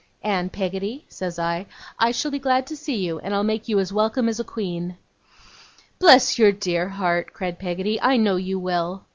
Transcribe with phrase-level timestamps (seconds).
[0.23, 1.67] 'And, Peggotty,' says I,
[1.99, 4.43] 'I shall be glad to see you, and I'll make you as welcome as a
[4.43, 4.97] queen.'
[5.99, 8.01] 'Bless your dear heart!' cried Peggotty.
[8.01, 9.05] 'I know you will!